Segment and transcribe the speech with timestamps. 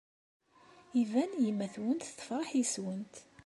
[1.01, 3.15] Iban yemma-twent tefṛeḥ yes-went.